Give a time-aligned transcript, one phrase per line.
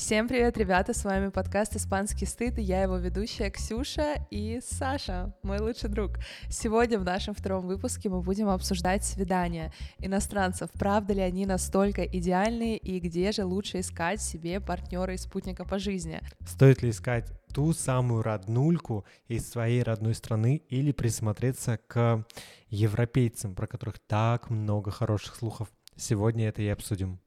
[0.00, 5.36] Всем привет, ребята, с вами подкаст «Испанский стыд», и я его ведущая Ксюша и Саша,
[5.42, 6.12] мой лучший друг.
[6.48, 10.70] Сегодня в нашем втором выпуске мы будем обсуждать свидания иностранцев.
[10.72, 15.78] Правда ли они настолько идеальные, и где же лучше искать себе партнера и спутника по
[15.78, 16.22] жизни?
[16.46, 22.24] Стоит ли искать ту самую роднульку из своей родной страны или присмотреться к
[22.70, 25.68] европейцам, про которых так много хороших слухов?
[25.94, 27.20] Сегодня это и обсудим.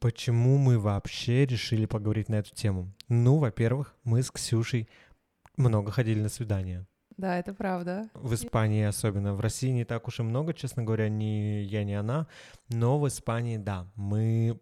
[0.00, 2.90] Почему мы вообще решили поговорить на эту тему?
[3.08, 4.88] Ну, во-первых, мы с Ксюшей
[5.58, 6.86] много ходили на свидания.
[7.18, 8.08] Да, это правда.
[8.14, 9.34] В Испании особенно.
[9.34, 12.28] В России не так уж и много, честно говоря, ни я, ни она.
[12.70, 14.58] Но в Испании, да, мы,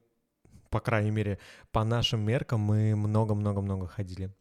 [0.71, 1.39] по крайней мере,
[1.71, 4.35] по нашим меркам, мы много-много-много ходили.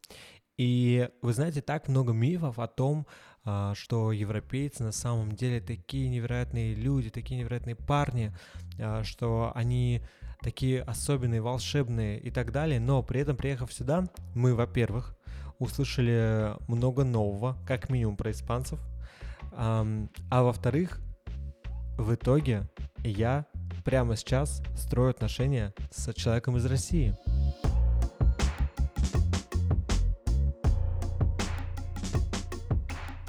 [0.56, 3.06] И вы знаете, так много мифов о том,
[3.44, 8.32] а, что европейцы на самом деле такие невероятные люди, такие невероятные парни,
[8.80, 10.02] а, что они
[10.40, 15.16] такие особенные, волшебные и так далее, но при этом, приехав сюда, мы, во-первых,
[15.58, 18.78] услышали много нового, как минимум про испанцев,
[19.52, 19.86] а,
[20.30, 21.00] а во-вторых,
[21.96, 22.68] в итоге
[23.02, 23.46] я
[23.84, 27.16] прямо сейчас строю отношения с человеком из России.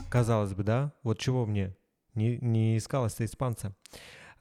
[0.09, 1.75] Казалось бы, да, вот чего мне
[2.13, 3.75] не, не искалось-то испанца.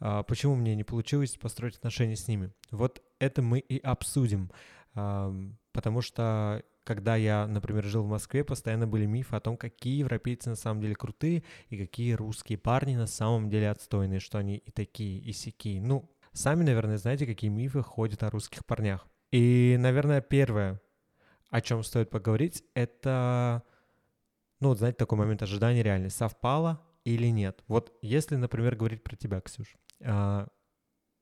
[0.00, 2.52] А, почему мне не получилось построить отношения с ними?
[2.70, 4.50] Вот это мы и обсудим,
[4.92, 10.48] потому что когда я, например, жил в Москве, постоянно были мифы о том, какие европейцы
[10.48, 14.70] на самом деле крутые и какие русские парни на самом деле отстойные, что они и
[14.70, 15.82] такие, и сякие.
[15.82, 19.06] Ну, сами, наверное, знаете, какие мифы ходят о русских парнях.
[19.30, 20.80] И, наверное, первое,
[21.50, 23.62] о чем стоит поговорить, это,
[24.60, 26.18] ну, вот, знаете, такой момент ожидания реальности.
[26.18, 27.62] Совпало или нет?
[27.68, 30.48] Вот если, например, говорить про тебя, Ксюш, а,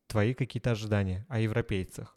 [0.07, 2.17] твои какие-то ожидания о европейцах.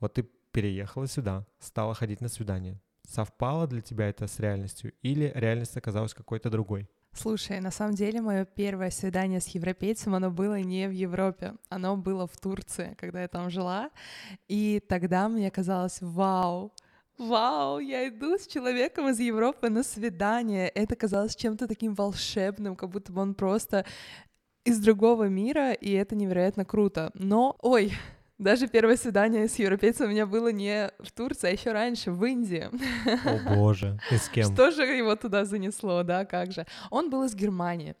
[0.00, 2.80] Вот ты переехала сюда, стала ходить на свидание.
[3.08, 6.88] Совпало для тебя это с реальностью или реальность оказалась какой-то другой?
[7.14, 11.96] Слушай, на самом деле мое первое свидание с европейцем, оно было не в Европе, оно
[11.96, 13.90] было в Турции, когда я там жила,
[14.46, 16.72] и тогда мне казалось, вау,
[17.18, 20.68] Вау, я иду с человеком из Европы на свидание.
[20.68, 23.84] Это казалось чем-то таким волшебным, как будто бы он просто
[24.68, 27.10] из другого мира, и это невероятно круто.
[27.14, 27.92] Но, ой,
[28.38, 32.24] даже первое свидание с европейцем у меня было не в Турции, а еще раньше, в
[32.24, 32.68] Индии.
[33.24, 34.52] О боже, и с кем?
[34.52, 36.66] Что же его туда занесло, да, как же?
[36.90, 37.94] Он был из Германии.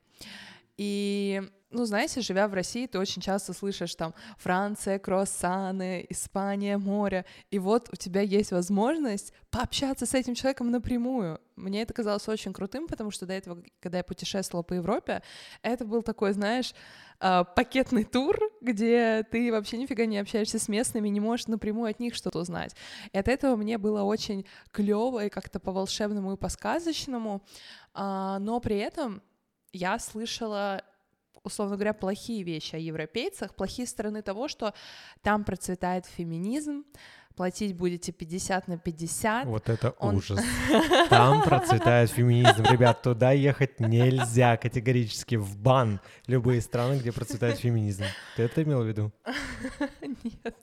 [0.76, 7.26] И ну, знаете, живя в России, ты очень часто слышишь там Франция, круассаны, Испания, море,
[7.50, 11.40] и вот у тебя есть возможность пообщаться с этим человеком напрямую.
[11.56, 15.22] Мне это казалось очень крутым, потому что до этого, когда я путешествовала по Европе,
[15.60, 16.72] это был такой, знаешь,
[17.20, 22.00] а, пакетный тур, где ты вообще нифига не общаешься с местными, не можешь напрямую от
[22.00, 22.74] них что-то узнать.
[23.12, 27.42] И от этого мне было очень клево и как-то по-волшебному и по-сказочному,
[27.92, 29.22] а, но при этом
[29.72, 30.82] я слышала
[31.48, 34.72] условно говоря, плохие вещи о европейцах, плохие стороны того, что
[35.22, 36.84] там процветает феминизм,
[37.38, 39.46] платить будете 50 на 50.
[39.46, 40.16] Вот это Он...
[40.16, 40.40] ужас.
[41.08, 42.64] Там процветает феминизм.
[42.64, 46.00] Ребят, туда ехать нельзя категорически в бан.
[46.26, 48.02] Любые страны, где процветает феминизм.
[48.36, 49.12] Ты это имел в виду?
[50.24, 50.56] Нет.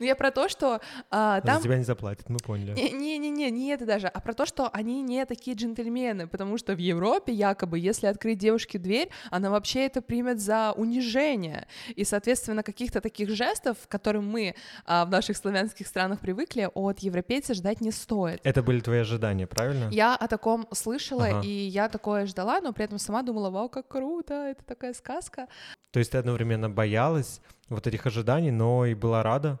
[0.00, 0.80] Ну я про то, что
[1.12, 1.58] а, там...
[1.58, 2.72] За тебя не заплатят, мы поняли.
[2.72, 6.78] Не-не-не, не это даже, а про то, что они не такие джентльмены, потому что в
[6.78, 11.68] Европе якобы, если открыть девушке дверь, она вообще это примет за унижение.
[11.94, 14.56] И, соответственно, каких-то таких жестов, к которым мы
[14.86, 18.40] а, в наших славянских странах странах привыкли, от европейца ждать не стоит.
[18.44, 19.88] Это были твои ожидания, правильно?
[19.90, 21.40] Я о таком слышала, ага.
[21.42, 25.46] и я такое ждала, но при этом сама думала, вау, как круто, это такая сказка.
[25.92, 29.58] То есть ты одновременно боялась вот этих ожиданий, но и была рада?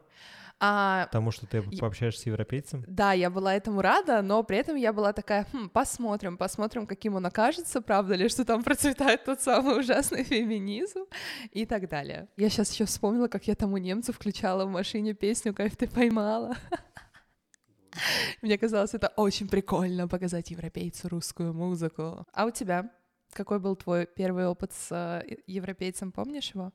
[0.58, 2.82] А, Потому что ты пообщаешься с европейцем?
[2.86, 7.14] Да, я была этому рада, но при этом я была такая, хм, посмотрим, посмотрим, каким
[7.14, 11.04] он окажется, правда ли, что там процветает тот самый ужасный феминизм
[11.50, 12.28] и так далее.
[12.36, 15.88] Я сейчас еще вспомнила, как я там у немцев включала в машине песню «Кайф ты
[15.88, 16.56] поймала».
[18.42, 22.26] Мне казалось, это очень прикольно показать европейцу русскую музыку.
[22.32, 22.90] А у тебя?
[23.32, 26.72] Какой был твой первый опыт с э, европейцем, помнишь его?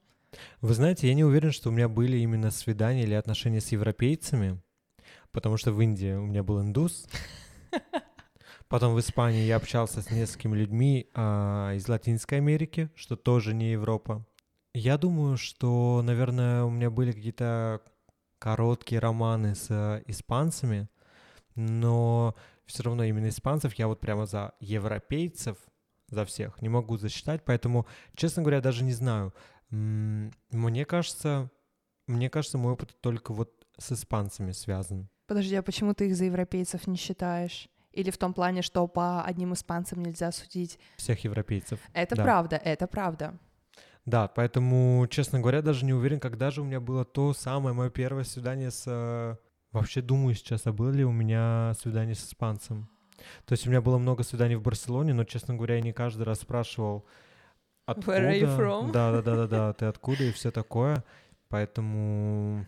[0.62, 4.62] Вы знаете, я не уверен, что у меня были именно свидания или отношения с европейцами,
[5.32, 7.08] потому что в Индии у меня был индус.
[8.68, 13.72] Потом в Испании я общался с несколькими людьми а, из Латинской Америки, что тоже не
[13.72, 14.26] Европа.
[14.74, 17.82] Я думаю, что, наверное, у меня были какие-то
[18.40, 20.88] короткие романы с э, испанцами,
[21.56, 22.36] но
[22.66, 25.58] все равно именно испанцев я вот прямо за европейцев,
[26.08, 27.86] за всех не могу засчитать, поэтому,
[28.16, 29.34] честно говоря, даже не знаю,
[29.72, 31.50] мне кажется,
[32.08, 35.10] мне кажется, мой опыт только вот с испанцами связан.
[35.28, 37.70] Подожди, а почему ты их за европейцев не считаешь?
[37.92, 40.80] Или в том плане, что по одним испанцам нельзя судить?
[40.98, 41.80] Всех европейцев.
[41.94, 42.24] Это да.
[42.24, 43.40] правда, это правда.
[44.06, 47.90] Да, поэтому, честно говоря, даже не уверен, когда же у меня было то самое мое
[47.90, 48.84] первое свидание с...
[48.88, 49.36] э,
[49.72, 52.90] Вообще думаю сейчас, а было ли у меня свидание с испанцем.
[53.46, 56.24] То есть у меня было много свиданий в Барселоне, но, честно говоря, я не каждый
[56.24, 57.06] раз спрашивал,
[57.92, 58.18] откуда...
[58.18, 58.92] Where are you from?
[58.92, 61.04] Да, да, да, да, да, ты откуда и все такое.
[61.50, 62.66] Поэтому,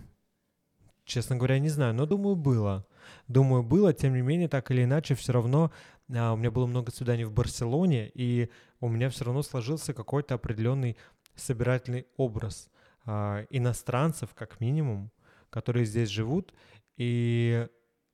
[1.05, 2.85] честно говоря, не знаю, но думаю, было.
[3.27, 5.71] Думаю, было, тем не менее, так или иначе, все равно
[6.13, 8.49] а, у меня было много свиданий в Барселоне, и
[8.79, 10.97] у меня все равно сложился какой-то определенный
[11.35, 12.69] собирательный образ
[13.05, 15.11] а, иностранцев, как минимум,
[15.49, 16.53] которые здесь живут.
[16.97, 17.67] И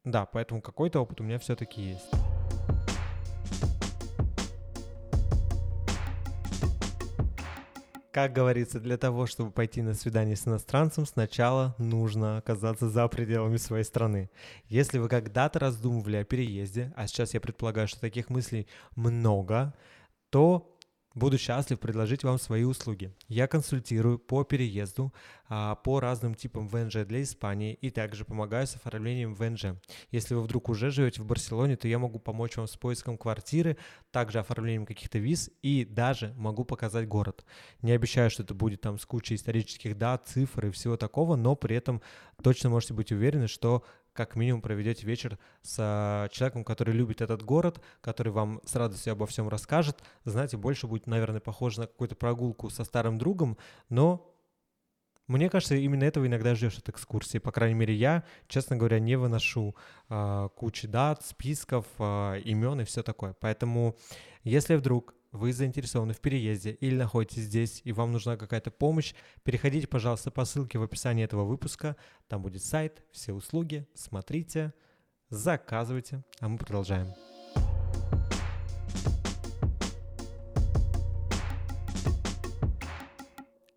[0.03, 2.38] да, поэтому какой-то опыт у меня все-таки есть.
[8.21, 13.55] Как говорится, для того, чтобы пойти на свидание с иностранцем, сначала нужно оказаться за пределами
[13.55, 14.29] своей страны.
[14.67, 18.67] Если вы когда-то раздумывали о переезде, а сейчас я предполагаю, что таких мыслей
[18.97, 19.73] много,
[20.31, 20.77] то
[21.19, 23.11] Буду счастлив предложить вам свои услуги.
[23.27, 25.13] Я консультирую по переезду,
[25.49, 29.65] а, по разным типам ВНЖ для Испании и также помогаю с оформлением ВНЖ.
[30.11, 33.75] Если вы вдруг уже живете в Барселоне, то я могу помочь вам с поиском квартиры,
[34.11, 37.43] также оформлением каких-то виз и даже могу показать город.
[37.81, 41.53] Не обещаю, что это будет там с кучей исторических дат, цифр и всего такого, но
[41.57, 42.01] при этом
[42.41, 43.83] точно можете быть уверены, что
[44.19, 49.13] как минимум проведете вечер с а, человеком, который любит этот город, который вам с радостью
[49.13, 50.03] обо всем расскажет.
[50.25, 53.57] Знаете, больше будет, наверное, похоже на какую-то прогулку со старым другом,
[53.87, 54.35] но
[55.27, 57.37] мне кажется, именно этого иногда ждешь от экскурсии.
[57.37, 59.73] По крайней мере, я, честно говоря, не выношу
[60.09, 63.33] э, кучи дат, списков, э, имен и все такое.
[63.39, 63.95] Поэтому,
[64.43, 69.87] если вдруг вы заинтересованы в переезде или находитесь здесь и вам нужна какая-то помощь, переходите,
[69.87, 71.95] пожалуйста, по ссылке в описании этого выпуска.
[72.27, 73.87] Там будет сайт, все услуги.
[73.93, 74.73] Смотрите,
[75.29, 77.07] заказывайте, а мы продолжаем.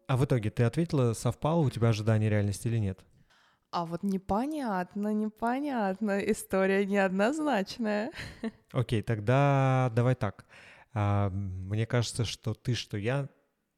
[0.07, 3.01] А в итоге ты ответила, совпало у тебя ожидание реальности или нет?
[3.71, 8.13] А вот непонятно, непонятно, история неоднозначная.
[8.73, 10.45] Окей, тогда давай так.
[10.95, 13.29] А, мне кажется, что ты, что я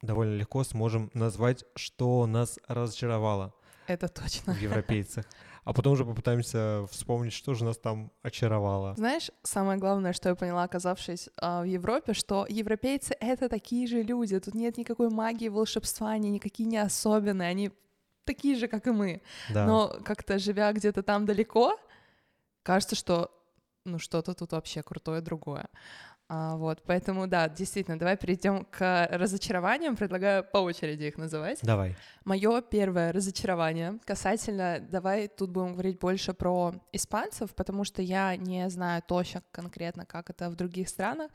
[0.03, 3.55] довольно легко сможем назвать, что нас разочаровало.
[3.87, 4.55] Это точно.
[4.55, 5.27] В европейцах.
[5.65, 8.95] А потом уже попытаемся вспомнить, что же нас там очаровало.
[8.97, 14.03] Знаешь, самое главное, что я поняла, оказавшись а, в Европе, что европейцы— это такие же
[14.03, 14.39] люди.
[14.39, 17.71] Тут нет никакой магии, волшебства, они никакие не особенные, они
[18.25, 19.23] такие же, как и мы.
[19.51, 19.67] Да.
[19.67, 21.79] Но как-то живя где-то там далеко,
[22.63, 23.31] кажется, что
[23.87, 25.69] ну что-то тут вообще крутое другое.
[26.27, 29.95] А, вот, поэтому, да, действительно, давай перейдем к разочарованиям.
[29.95, 31.59] Предлагаю по очереди их называть.
[31.63, 31.97] Давай.
[32.25, 38.71] Мое первое разочарование касательно, давай тут будем говорить больше про испанцев, потому что я не
[38.71, 41.31] знаю точно конкретно, как это в других странах,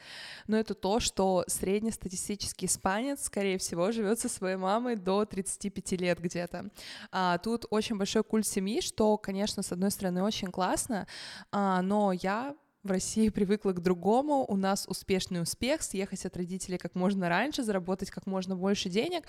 [0.47, 6.19] но это то, что среднестатистический испанец, скорее всего, живет со своей мамой до 35 лет
[6.19, 6.71] где-то.
[7.11, 11.05] А, тут очень большой культ семьи, что, конечно, с одной стороны, очень классно,
[11.51, 16.77] а, но я в России привыкла к другому, у нас успешный успех, съехать от родителей
[16.77, 19.25] как можно раньше, заработать как можно больше денег.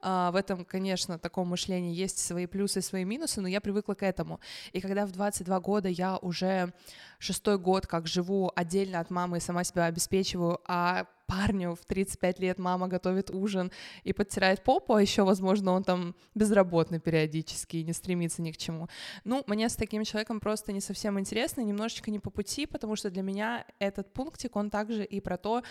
[0.00, 3.94] А, в этом, конечно, таком мышлении есть свои плюсы и свои минусы, но я привыкла
[3.94, 4.40] к этому.
[4.72, 6.72] И когда в 22 года я уже
[7.18, 12.40] шестой год как живу отдельно от мамы и сама себя обеспечиваю, а парню в 35
[12.40, 13.70] лет мама готовит ужин
[14.02, 18.56] и подтирает попу, а еще, возможно, он там безработный периодически и не стремится ни к
[18.56, 18.88] чему.
[19.24, 23.10] Ну, мне с таким человеком просто не совсем интересно, немножечко не по пути, потому что
[23.10, 25.62] для меня этот пунктик, он также и про то,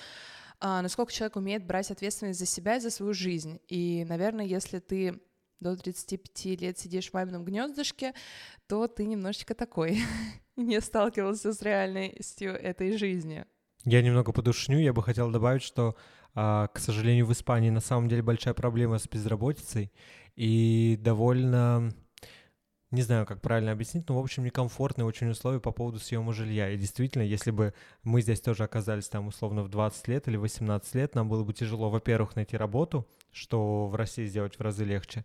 [0.59, 3.59] а, насколько человек умеет брать ответственность за себя и за свою жизнь.
[3.67, 5.19] И, наверное, если ты
[5.59, 8.13] до 35 лет сидишь в мамином гнездышке,
[8.67, 10.01] то ты немножечко такой,
[10.55, 13.45] не сталкивался с реальностью этой жизни.
[13.89, 15.95] Я немного подушню, я бы хотел добавить, что,
[16.35, 19.93] а, к сожалению, в Испании на самом деле большая проблема с безработицей
[20.35, 21.93] и довольно,
[22.91, 26.69] не знаю, как правильно объяснить, но, в общем, некомфортные очень условия по поводу съема жилья.
[26.69, 30.93] И действительно, если бы мы здесь тоже оказались там условно в 20 лет или 18
[30.95, 35.23] лет, нам было бы тяжело, во-первых, найти работу, что в России сделать в разы легче,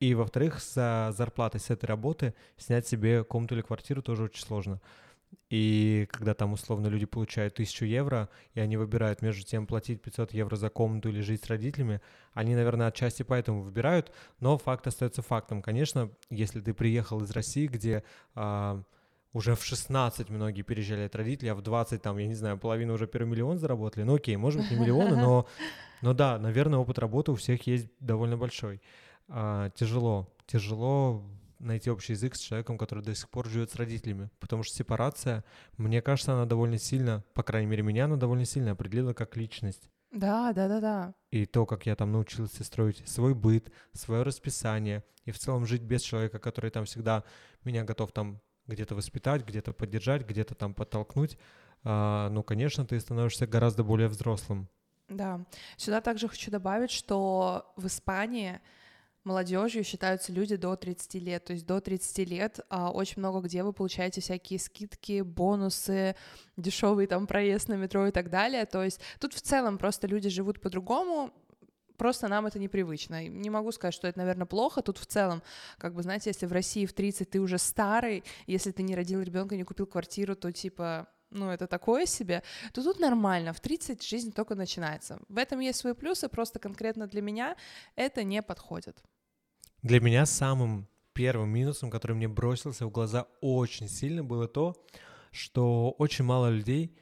[0.00, 4.80] и, во-вторых, за зарплатой с этой работы снять себе комнату или квартиру тоже очень сложно.
[5.50, 10.32] И когда там условно люди получают 1000 евро, и они выбирают между тем платить 500
[10.32, 12.00] евро за комнату или жить с родителями,
[12.32, 15.60] они, наверное, отчасти поэтому выбирают, но факт остается фактом.
[15.60, 18.02] Конечно, если ты приехал из России, где
[18.34, 18.82] а,
[19.32, 22.92] уже в 16 многие переезжали от родителей, а в 20 там, я не знаю, половина
[22.92, 24.04] уже первый миллион заработали.
[24.04, 25.46] Ну окей, может быть не миллионы, но,
[26.02, 28.80] но да, наверное, опыт работы у всех есть довольно большой.
[29.28, 31.24] А, тяжело, тяжело
[31.62, 34.30] найти общий язык с человеком, который до сих пор живет с родителями.
[34.38, 35.44] Потому что сепарация,
[35.76, 39.90] мне кажется, она довольно сильно, по крайней мере, меня она довольно сильно определила как личность.
[40.10, 41.14] Да, да, да, да.
[41.30, 45.82] И то, как я там научился строить свой быт, свое расписание, и в целом жить
[45.82, 47.24] без человека, который там всегда
[47.64, 51.38] меня готов там где-то воспитать, где-то поддержать, где-то там подтолкнуть,
[51.84, 54.68] а, ну, конечно, ты становишься гораздо более взрослым.
[55.08, 55.44] Да.
[55.76, 58.60] Сюда также хочу добавить, что в Испании
[59.24, 61.44] молодежью считаются люди до 30 лет.
[61.44, 66.16] То есть до 30 лет а, очень много где вы получаете всякие скидки, бонусы,
[66.56, 68.66] дешевый там проезд на метро и так далее.
[68.66, 71.32] То есть тут в целом просто люди живут по-другому,
[71.96, 73.28] просто нам это непривычно.
[73.28, 74.82] Не могу сказать, что это, наверное, плохо.
[74.82, 75.42] Тут в целом,
[75.78, 79.20] как бы, знаете, если в России в 30 ты уже старый, если ты не родил
[79.22, 84.02] ребенка, не купил квартиру, то типа ну, это такое себе, то тут нормально, в 30
[84.02, 85.18] жизнь только начинается.
[85.28, 87.56] В этом есть свои плюсы, просто конкретно для меня
[87.96, 89.02] это не подходит.
[89.82, 94.76] Для меня самым первым минусом, который мне бросился в глаза очень сильно, было то,
[95.30, 96.96] что очень мало людей,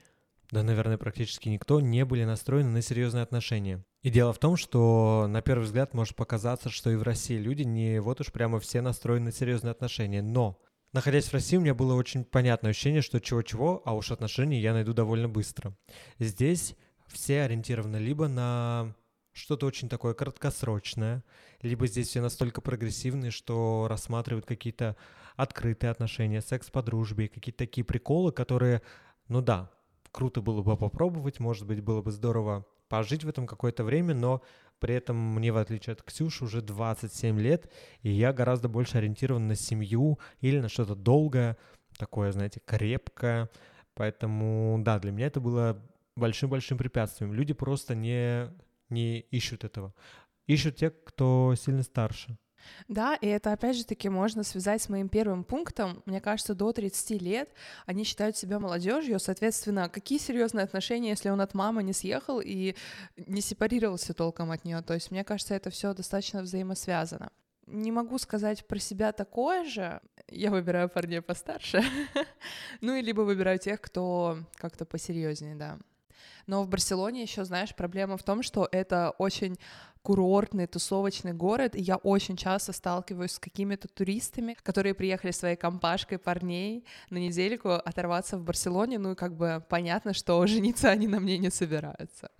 [0.50, 3.84] да, наверное, практически никто, не были настроены на серьезные отношения.
[4.02, 7.62] И дело в том, что на первый взгляд может показаться, что и в России люди
[7.62, 10.22] не вот уж прямо все настроены на серьезные отношения.
[10.22, 10.60] Но
[10.92, 14.72] Находясь в России, у меня было очень понятное ощущение, что чего-чего, а уж отношения я
[14.72, 15.76] найду довольно быстро.
[16.18, 18.96] Здесь все ориентированы либо на
[19.32, 21.22] что-то очень такое краткосрочное,
[21.62, 24.96] либо здесь все настолько прогрессивные, что рассматривают какие-то
[25.36, 28.82] открытые отношения, секс по дружбе, какие-то такие приколы, которые,
[29.28, 29.70] ну да,
[30.10, 34.42] круто было бы попробовать, может быть, было бы здорово пожить в этом какое-то время, но
[34.80, 37.70] при этом мне, в отличие от Ксюши, уже 27 лет,
[38.02, 41.56] и я гораздо больше ориентирован на семью или на что-то долгое,
[41.98, 43.48] такое, знаете, крепкое.
[43.94, 45.80] Поэтому, да, для меня это было
[46.16, 47.32] большим-большим препятствием.
[47.32, 48.48] Люди просто не,
[48.88, 49.94] не ищут этого.
[50.46, 52.38] Ищут те, кто сильно старше.
[52.88, 56.02] Да, и это опять же таки можно связать с моим первым пунктом.
[56.06, 57.50] Мне кажется, до 30 лет
[57.86, 62.74] они считают себя молодежью, соответственно, какие серьезные отношения, если он от мамы не съехал и
[63.16, 64.82] не сепарировался толком от нее.
[64.82, 67.30] То есть, мне кажется, это все достаточно взаимосвязано.
[67.66, 70.00] Не могу сказать про себя такое же.
[70.28, 71.82] Я выбираю парней постарше.
[72.80, 75.78] ну и либо выбираю тех, кто как-то посерьезнее, да.
[76.46, 79.56] Но в Барселоне еще, знаешь, проблема в том, что это очень
[80.02, 86.18] курортный, тусовочный город, и я очень часто сталкиваюсь с какими-то туристами, которые приехали своей компашкой
[86.18, 91.20] парней на недельку оторваться в Барселоне, ну и как бы понятно, что жениться они на
[91.20, 92.30] мне не собираются.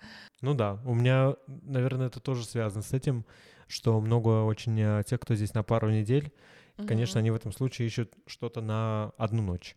[0.41, 3.27] Ну да, у меня, наверное, это тоже связано с этим,
[3.67, 6.33] что много очень э, тех, кто здесь на пару недель,
[6.79, 6.87] угу.
[6.87, 9.77] конечно, они в этом случае ищут что-то на одну ночь.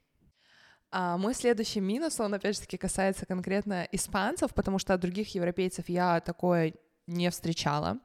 [0.95, 5.33] А мой следующий минус, он опять же таки касается конкретно испанцев, потому что от других
[5.33, 6.75] европейцев я такое
[7.07, 7.99] не встречала.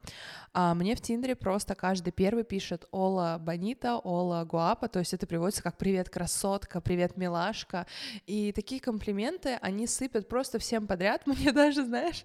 [0.52, 5.26] А мне в Тиндере просто каждый первый пишет «Ола Бонита», «Ола Гуапа», то есть это
[5.26, 7.87] приводится как «Привет, красотка», «Привет, милашка».
[8.26, 11.23] И такие комплименты они сыпят просто всем подряд.
[11.26, 12.25] Мне даже, знаешь,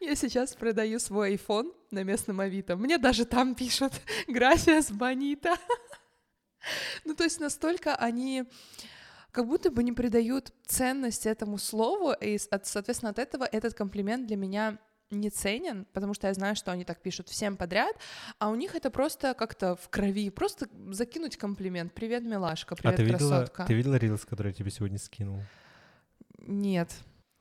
[0.00, 2.76] я сейчас продаю свой iPhone на местном Авито.
[2.76, 3.92] Мне даже там пишут
[4.28, 5.54] «Графиас Бонита».
[7.04, 8.44] Ну, то есть настолько они
[9.32, 14.36] как будто бы не придают ценность этому слову, и, соответственно, от этого этот комплимент для
[14.36, 14.78] меня
[15.10, 17.96] не ценен, потому что я знаю, что они так пишут всем подряд,
[18.38, 21.92] а у них это просто как-то в крови, просто закинуть комплимент.
[21.92, 23.62] Привет, милашка, привет, а ты красотка.
[23.62, 25.40] Видела, ты видела рилс, который я тебе сегодня скинул?
[26.38, 26.94] Нет.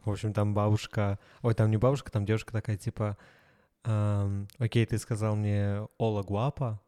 [0.03, 1.19] В общем, там бабушка...
[1.41, 3.17] Ой, там не бабушка, там девушка такая, типа...
[3.85, 6.81] Эм, Окей, ты сказал мне «Ола гуапа»,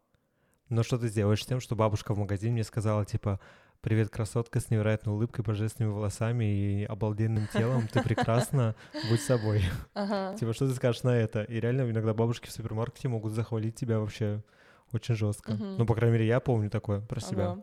[0.70, 3.40] но что ты сделаешь с тем, что бабушка в магазине мне сказала, типа,
[3.82, 7.88] Привет, красотка с невероятной улыбкой, божественными волосами и обалденным телом.
[7.88, 8.76] Ты прекрасна,
[9.10, 9.64] будь собой.
[9.94, 10.36] Ага.
[10.40, 11.44] Типа, что ты скажешь на это?
[11.44, 14.44] И реально иногда бабушки в супермаркете могут захвалить тебя вообще
[14.92, 15.52] очень жестко.
[15.52, 15.64] Угу.
[15.64, 17.28] Ну, по крайней мере, я помню такое про ага.
[17.28, 17.58] себя.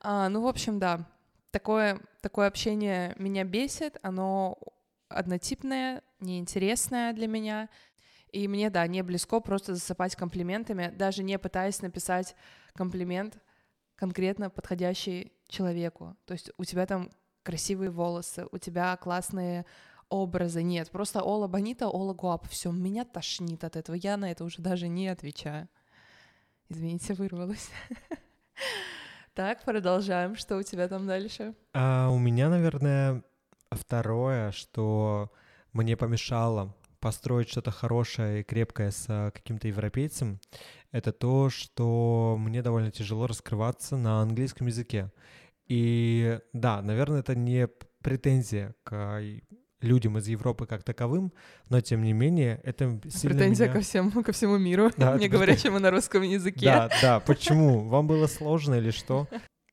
[0.00, 1.06] А, ну, в общем, да.
[1.50, 4.58] Такое, такое общение меня бесит, оно
[5.08, 7.68] однотипное, неинтересное для меня.
[8.30, 12.34] И мне, да, не близко просто засыпать комплиментами, даже не пытаясь написать
[12.74, 13.38] комплимент—
[14.02, 16.16] конкретно подходящий человеку.
[16.24, 17.08] То есть у тебя там
[17.44, 19.64] красивые волосы, у тебя классные
[20.08, 20.64] образы.
[20.64, 22.48] Нет, просто Ола Бонита, Ола Гуап.
[22.48, 23.94] Все, меня тошнит от этого.
[23.94, 25.68] Я на это уже даже не отвечаю.
[26.68, 27.70] Извините, вырвалась.
[29.34, 30.36] Так, продолжаем.
[30.36, 31.54] Что у тебя там дальше?
[31.72, 33.22] А, у меня, наверное,
[33.70, 35.32] второе, что
[35.72, 40.40] мне помешало построить что-то хорошее и крепкое с каким-то европейцем,
[40.92, 45.10] это то, что мне довольно тяжело раскрываться на английском языке.
[45.66, 47.68] И да, наверное, это не
[48.02, 49.20] претензия к
[49.80, 51.32] людям из Европы как таковым,
[51.68, 53.74] но тем не менее это сильно Претензия меня...
[53.74, 56.66] ко, всем, ко всему миру, Да, не говорящему на русском языке.
[56.66, 57.88] Да, да, почему?
[57.88, 59.26] Вам было сложно или что?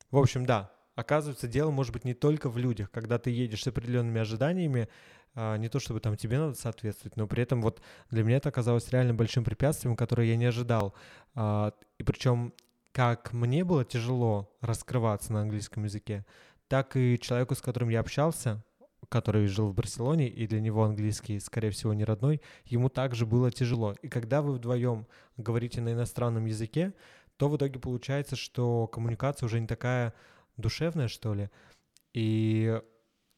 [0.09, 2.89] В общем, да, оказывается, дело может быть не только в людях.
[2.89, 4.89] Когда ты едешь с определенными ожиданиями, а,
[5.35, 8.89] не то чтобы там тебе надо соответствовать, но при этом вот для меня это оказалось
[8.89, 10.93] реально большим препятствием, которое я не ожидал.
[11.35, 12.53] А, и причем
[12.91, 16.25] как мне было тяжело раскрываться на английском языке,
[16.67, 18.63] так и человеку, с которым я общался,
[19.07, 23.51] который жил в Барселоне, и для него английский, скорее всего, не родной, ему также было
[23.51, 23.95] тяжело.
[24.01, 25.07] И когда вы вдвоем
[25.37, 26.93] говорите на иностранном языке,
[27.37, 30.13] то в итоге получается, что коммуникация уже не такая
[30.57, 31.49] душевная, что ли.
[32.13, 32.81] И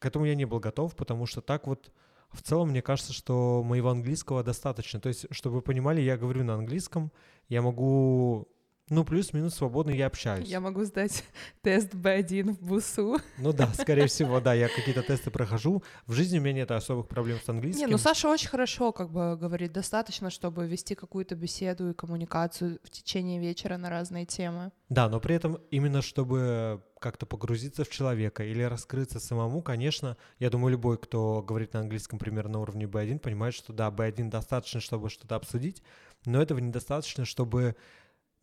[0.01, 1.91] к этому я не был готов, потому что так вот
[2.31, 4.99] в целом мне кажется, что моего английского достаточно.
[4.99, 7.11] То есть, чтобы вы понимали, я говорю на английском,
[7.49, 8.47] я могу
[8.89, 10.49] ну, плюс-минус свободно я общаюсь.
[10.49, 11.23] Я могу сдать
[11.61, 13.19] тест B1 в БУСУ.
[13.37, 15.81] Ну да, скорее всего, да, я какие-то тесты прохожу.
[16.07, 17.85] В жизни у меня нет особых проблем с английским.
[17.85, 22.79] Не, ну Саша очень хорошо как бы говорит, достаточно, чтобы вести какую-то беседу и коммуникацию
[22.83, 24.71] в течение вечера на разные темы.
[24.89, 30.49] Да, но при этом именно чтобы как-то погрузиться в человека или раскрыться самому, конечно, я
[30.49, 34.79] думаю, любой, кто говорит на английском примерно на уровне B1, понимает, что да, B1 достаточно,
[34.79, 35.83] чтобы что-то обсудить,
[36.25, 37.75] но этого недостаточно, чтобы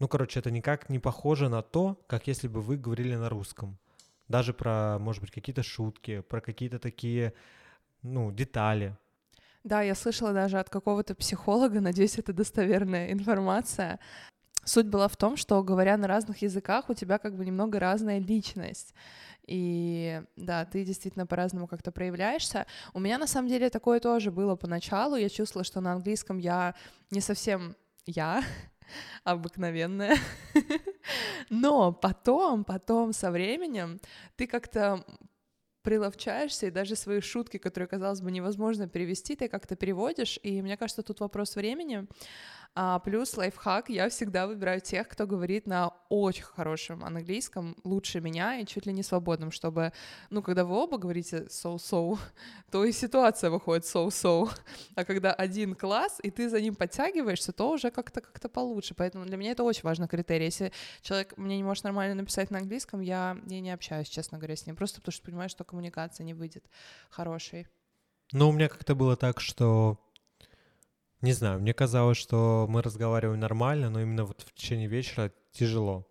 [0.01, 3.79] ну, короче, это никак не похоже на то, как если бы вы говорили на русском.
[4.29, 7.33] Даже про, может быть, какие-то шутки, про какие-то такие,
[8.03, 8.97] ну, детали.
[9.65, 13.99] Да, я слышала даже от какого-то психолога, надеюсь, это достоверная информация.
[14.69, 18.19] Суть была в том, что, говоря на разных языках, у тебя как бы немного разная
[18.19, 18.93] личность.
[19.47, 22.67] И да, ты действительно по-разному как-то проявляешься.
[22.93, 25.17] У меня на самом деле такое тоже было поначалу.
[25.17, 26.75] Я чувствовала, что на английском я
[27.11, 28.45] не совсем я,
[29.25, 30.19] обыкновенная.
[31.49, 33.99] Но потом, потом со временем
[34.37, 35.03] ты как-то
[35.81, 40.77] приловчаешься, и даже свои шутки, которые, казалось бы, невозможно перевести, ты как-то переводишь, и мне
[40.77, 42.07] кажется, тут вопрос времени.
[42.75, 48.61] А, плюс лайфхак, я всегда выбираю тех, кто говорит на очень хорошем английском, лучше меня
[48.61, 49.93] и чуть ли не свободном, чтобы,
[50.31, 52.19] ну, когда вы оба говорите so-so,
[52.71, 54.49] то и ситуация выходит so-so.
[54.95, 58.95] А когда один класс, и ты за ним подтягиваешься, то уже как-то как-то получше.
[58.95, 60.45] Поэтому для меня это очень важный критерий.
[60.45, 64.55] Если человек мне не может нормально написать на английском, я, я не общаюсь, честно говоря,
[64.55, 66.65] с ним, просто потому что понимаю, что коммуникация не выйдет
[67.11, 67.67] хорошей.
[68.33, 69.99] Ну, у меня как-то было так, что
[71.21, 76.07] не знаю, мне казалось, что мы разговариваем нормально, но именно вот в течение вечера тяжело.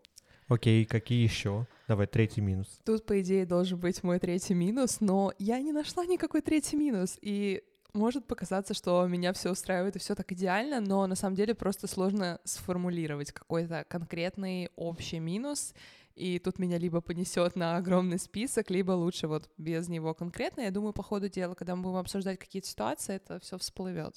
[0.47, 1.67] Окей, какие еще?
[1.87, 2.79] Давай, третий минус.
[2.85, 7.17] Тут, по идее, должен быть мой третий минус, но я не нашла никакой третий минус.
[7.21, 11.55] И может показаться, что меня все устраивает и все так идеально, но на самом деле
[11.55, 15.73] просто сложно сформулировать какой-то конкретный общий минус
[16.17, 20.61] и тут меня либо понесет на огромный список, либо лучше вот без него конкретно.
[20.61, 24.15] Я думаю, по ходу дела, когда мы будем обсуждать какие-то ситуации, это все всплывет.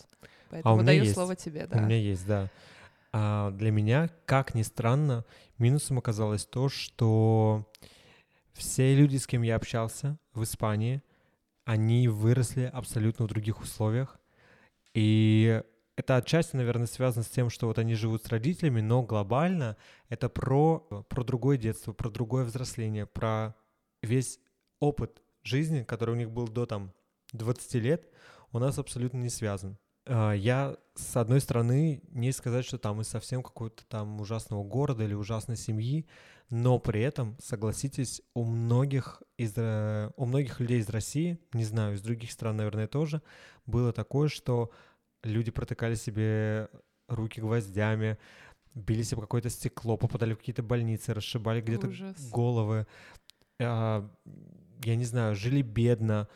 [0.48, 1.12] Поэтому а даю есть.
[1.14, 1.78] слово тебе, да.
[1.78, 2.48] У меня есть, да.
[3.12, 5.26] А для меня, как ни странно,
[5.58, 7.68] минусом оказалось то, что
[8.54, 11.02] все люди, с кем я общался в Испании,
[11.66, 14.18] они выросли абсолютно в других условиях.
[14.94, 15.62] И
[15.96, 19.76] это отчасти, наверное, связано с тем, что вот они живут с родителями, но глобально
[20.08, 23.54] это про, про другое детство, про другое взросление, про
[24.02, 24.40] весь
[24.78, 26.92] опыт жизни, который у них был до там
[27.32, 28.08] 20 лет,
[28.52, 29.78] у нас абсолютно не связан.
[30.06, 35.04] А, я, с одной стороны, не сказать, что там из совсем какого-то там ужасного города
[35.04, 36.06] или ужасной семьи,
[36.50, 41.94] но при этом, согласитесь, у многих, из, э, у многих людей из России, не знаю,
[41.94, 43.22] из других стран, наверное, тоже,
[43.66, 44.72] было такое, что
[45.22, 46.68] люди протыкали себе
[47.08, 48.18] руки гвоздями,
[48.74, 51.90] били себе какое-то стекло, попадали в какие-то больницы, расшибали где-то
[52.32, 52.86] головы.
[53.60, 54.08] А,
[54.84, 56.28] я не знаю, жили бедно,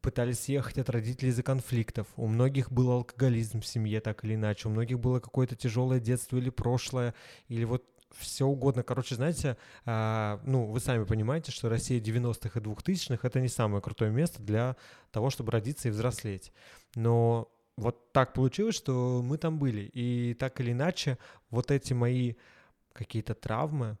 [0.00, 2.06] пытались съехать от родителей из-за конфликтов.
[2.16, 4.68] У многих был алкоголизм в семье, так или иначе.
[4.68, 7.14] У многих было какое-то тяжелое детство или прошлое,
[7.48, 8.82] или вот все угодно.
[8.82, 13.82] Короче, знаете, а, ну, вы сами понимаете, что Россия 90-х и 2000-х— это не самое
[13.82, 14.76] крутое место для
[15.10, 16.52] того, чтобы родиться и взрослеть.
[16.94, 19.82] Но вот так получилось, что мы там были.
[19.92, 21.18] И так или иначе,
[21.50, 22.34] вот эти мои
[22.92, 23.98] какие-то травмы,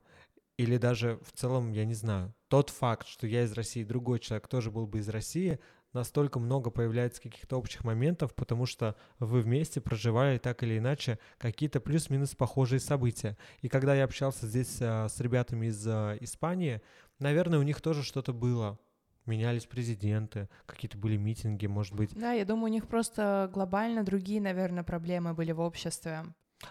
[0.56, 4.48] или даже в целом, я не знаю, тот факт, что я из России, другой человек
[4.48, 5.60] тоже был бы из России,
[5.92, 11.80] настолько много появляется каких-то общих моментов, потому что вы вместе проживали так или иначе какие-то
[11.80, 13.36] плюс-минус похожие события.
[13.60, 16.80] И когда я общался здесь а, с ребятами из а, Испании,
[17.18, 18.78] наверное, у них тоже что-то было
[19.26, 22.14] менялись президенты, какие-то были митинги, может быть.
[22.14, 26.24] Да, я думаю, у них просто глобально другие, наверное, проблемы были в обществе.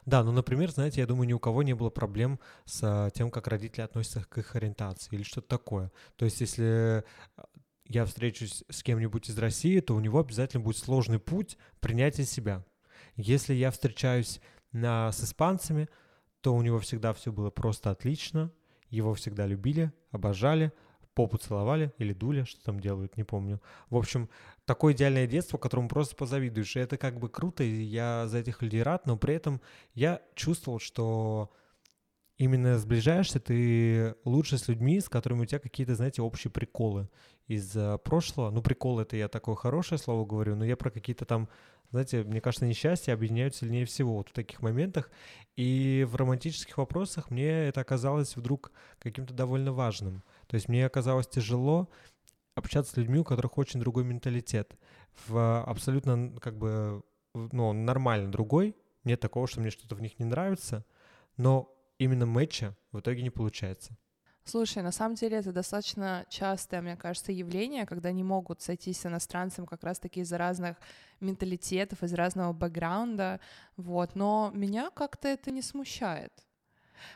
[0.06, 3.48] Да, ну, например, знаете, я думаю, ни у кого не было проблем с тем, как
[3.48, 5.91] родители относятся к их ориентации или что-то такое.
[6.15, 7.04] То есть, если
[7.88, 12.65] я встречусь с кем-нибудь из России, то у него обязательно будет сложный путь принятия себя.
[13.15, 14.41] Если я встречаюсь
[14.72, 15.88] на, с испанцами,
[16.41, 18.52] то у него всегда все было просто отлично,
[18.89, 20.72] его всегда любили, обожали,
[21.15, 23.62] попу целовали или дули, что там делают, не помню.
[23.89, 24.30] В общем,
[24.65, 26.75] такое идеальное детство, которому просто позавидуешь.
[26.75, 29.62] И это как бы круто, и я за этих людей рад, но при этом
[29.93, 31.51] я чувствовал, что
[32.38, 37.10] именно сближаешься ты лучше с людьми, с которыми у тебя какие-то, знаете, общие приколы
[37.47, 38.51] из э, прошлого.
[38.51, 41.47] Ну, прикол— это я такое хорошее слово говорю, но я про какие-то там,
[41.91, 45.10] знаете, мне кажется, несчастья объединяют сильнее всего вот в таких моментах.
[45.56, 50.23] И в романтических вопросах мне это оказалось вдруг каким-то довольно важным.
[50.47, 51.89] То есть мне оказалось тяжело
[52.55, 54.75] общаться с людьми, у которых очень другой менталитет.
[55.27, 57.03] В абсолютно, как бы,
[57.34, 58.75] ну, нормально другой.
[59.03, 60.86] Нет такого, что мне что-то в них не нравится,
[61.38, 63.97] но именно матча в итоге не получается.
[64.47, 69.05] Слушай, на самом деле это достаточно частое, мне кажется, явление, когда не могут сойтись с
[69.08, 70.77] иностранцем как раз-таки из-за разных
[71.19, 73.39] менталитетов, из разного бэкграунда,
[73.75, 76.44] вот, но меня как-то это не смущает.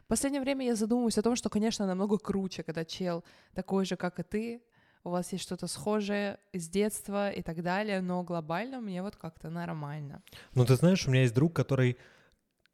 [0.04, 3.96] В последнее время я задумываюсь о том, что, конечно, намного круче, когда чел такой же,
[3.96, 4.64] как и ты,
[5.04, 9.50] у вас есть что-то схожее из детства и так далее, но глобально мне вот как-то
[9.50, 10.22] нормально.
[10.54, 11.98] Ну, ты знаешь, у меня есть друг, который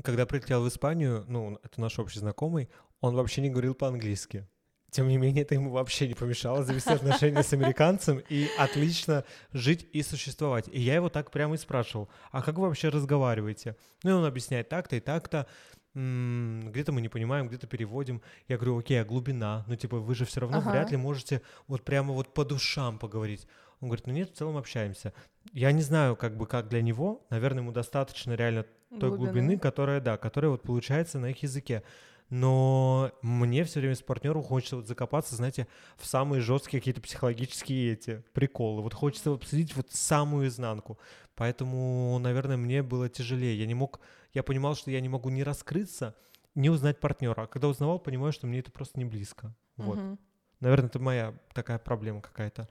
[0.04, 2.70] когда прилетел в Испанию, ну, это наш общий знакомый,
[3.02, 4.48] он вообще не говорил по-английски.
[4.92, 9.88] Тем не менее, это ему вообще не помешало завести отношения с американцем и отлично жить
[9.92, 10.70] и существовать.
[10.70, 13.76] И я его так прямо и спрашивал, а как вы вообще разговариваете?
[14.04, 15.48] Ну, и он объясняет так-то и так-то,
[15.96, 18.22] где-то мы не понимаем, где-то переводим.
[18.50, 19.64] Я говорю, окей, а глубина?
[19.68, 20.72] Ну, типа, вы же все равно ага.
[20.72, 23.48] вряд ли можете вот прямо вот по душам поговорить.
[23.80, 25.14] Он говорит, ну нет, в целом общаемся.
[25.54, 29.58] Я не знаю, как бы, как для него, наверное, ему достаточно реально той глубины, глубины
[29.58, 31.84] которая, да, которая вот получается на их языке.
[32.30, 37.94] Но мне все время с партнером хочется вот закопаться, знаете, в самые жесткие какие-то психологические
[37.94, 38.82] эти приколы.
[38.82, 40.98] Вот хочется обсудить вот самую изнанку.
[41.36, 43.60] Поэтому, наверное, мне было тяжелее.
[43.60, 44.00] Я не мог,
[44.36, 46.16] я понимал, что я не могу не раскрыться,
[46.54, 47.44] не узнать партнера.
[47.44, 49.56] А когда узнавал, понимаю, что мне это просто не близко.
[49.78, 49.98] Вот.
[49.98, 50.18] Угу.
[50.60, 52.70] Наверное, это моя такая проблема какая-то.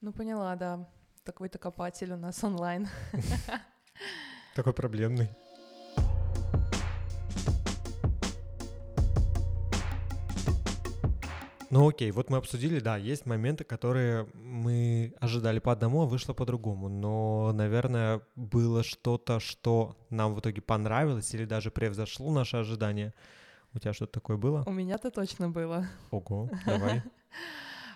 [0.00, 0.88] Ну, поняла, да.
[1.24, 2.88] Такой-то копатель у нас онлайн.
[4.54, 5.30] Такой проблемный.
[11.70, 16.32] Ну окей, вот мы обсудили, да, есть моменты, которые мы ожидали по одному, а вышло
[16.32, 16.88] по другому.
[16.88, 23.14] Но, наверное, было что-то, что нам в итоге понравилось или даже превзошло наши ожидания.
[23.74, 24.62] У тебя что-то такое было?
[24.66, 25.86] У меня-то точно было.
[26.10, 27.02] Ого, давай.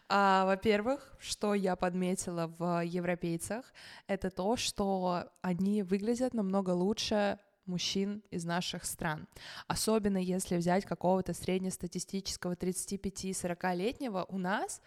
[0.09, 3.73] А, во-первых, что я подметила в европейцах,
[4.09, 7.39] это то, что они выглядят намного лучше
[7.71, 9.27] мужчин из наших стран.
[9.67, 14.83] Особенно если взять какого-то среднестатистического 35-40-летнего у нас,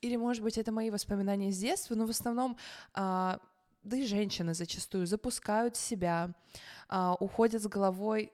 [0.00, 2.58] или, может быть, это мои воспоминания с детства, но в основном
[2.92, 3.40] а,
[3.84, 6.34] да и женщины зачастую запускают себя,
[6.88, 8.32] а, уходят с головой...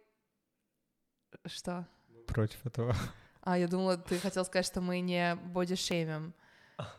[1.45, 1.87] Что?
[2.27, 2.95] Против этого.
[3.43, 6.35] А, я думала, ты хотел сказать, что мы не бодишеймим.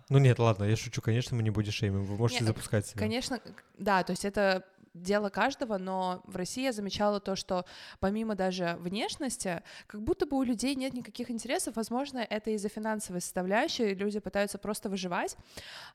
[0.09, 2.99] Ну нет, ладно, я шучу, конечно, мы не бодишеймим, вы можете нет, запускать себя.
[2.99, 3.39] Конечно,
[3.77, 7.65] да, то есть это дело каждого, но в России я замечала то, что
[7.99, 13.21] помимо даже внешности, как будто бы у людей нет никаких интересов, возможно, это из-за финансовой
[13.21, 15.37] составляющей, люди пытаются просто выживать.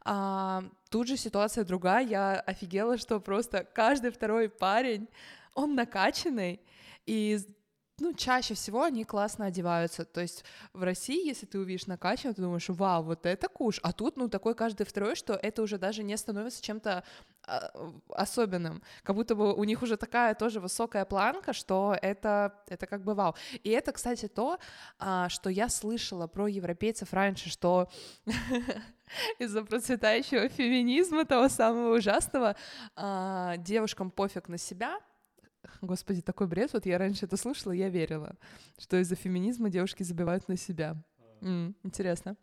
[0.03, 5.09] А, тут же ситуация другая, я офигела, что просто каждый второй парень,
[5.55, 6.61] он накачанный,
[7.05, 7.39] и
[7.99, 10.05] ну, чаще всего они классно одеваются.
[10.05, 13.81] То есть в России, если ты увидишь накачанного, ты думаешь, вау, вот это куш.
[13.83, 17.05] А тут, ну, такой каждый второй, что это уже даже не становится чем-то
[18.09, 18.83] особенным.
[19.03, 23.15] Как будто бы у них уже такая тоже высокая планка, что это, это как бы
[23.15, 23.35] вау.
[23.63, 24.59] И это, кстати, то,
[24.99, 27.89] а, что я слышала про европейцев раньше, что
[29.39, 32.57] из-за процветающего феминизма, того самого ужасного,
[32.97, 34.99] а, девушкам пофиг на себя,
[35.81, 36.73] Господи, такой бред.
[36.73, 38.37] Вот я раньше это слушала, я верила,
[38.79, 40.97] что из-за феминизма девушки забивают на себя.
[41.43, 42.37] М, интересно.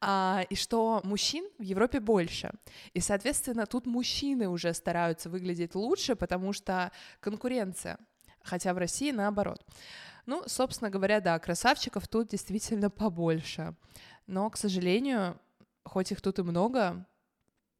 [0.00, 2.52] А, и что мужчин в Европе больше.
[2.94, 7.98] И, соответственно, тут мужчины уже стараются выглядеть лучше, потому что конкуренция.
[8.42, 9.64] Хотя в России наоборот.
[10.26, 13.74] Ну, собственно говоря, да, красавчиков тут действительно побольше.
[14.26, 15.40] Но, к сожалению,
[15.84, 17.06] хоть их тут и много,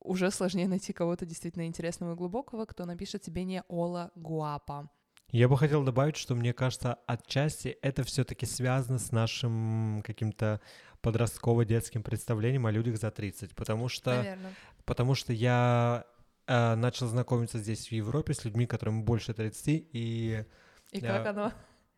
[0.00, 4.90] уже сложнее найти кого-то действительно интересного и глубокого, кто напишет тебе не Ола Гуапа.
[5.30, 10.62] Я бы хотел добавить, что мне кажется, отчасти это все-таки связано с нашим каким-то
[11.00, 14.54] подростково-детским представлением о людях за 30, потому что, Наверное.
[14.84, 16.04] потому что я
[16.46, 20.44] э, начал знакомиться здесь в Европе с людьми, которым больше 30, и...
[20.92, 21.52] И э, как оно?